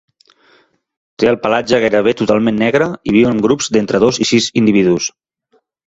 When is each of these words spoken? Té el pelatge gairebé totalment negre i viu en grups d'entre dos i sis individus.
Té 1.23 1.29
el 1.31 1.37
pelatge 1.43 1.81
gairebé 1.85 2.15
totalment 2.23 2.59
negre 2.63 2.89
i 3.13 3.17
viu 3.19 3.31
en 3.35 3.45
grups 3.47 3.73
d'entre 3.77 4.05
dos 4.09 4.23
i 4.27 4.31
sis 4.35 4.53
individus. 4.65 5.17